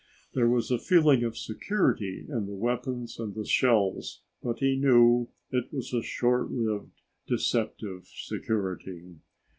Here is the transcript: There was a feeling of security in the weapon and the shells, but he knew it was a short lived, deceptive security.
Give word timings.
There 0.33 0.49
was 0.49 0.71
a 0.71 0.79
feeling 0.79 1.23
of 1.23 1.37
security 1.37 2.25
in 2.27 2.47
the 2.47 2.55
weapon 2.55 3.05
and 3.19 3.35
the 3.35 3.45
shells, 3.45 4.23
but 4.41 4.57
he 4.57 4.75
knew 4.75 5.29
it 5.51 5.71
was 5.71 5.93
a 5.93 6.01
short 6.01 6.49
lived, 6.49 7.03
deceptive 7.27 8.07
security. 8.07 9.17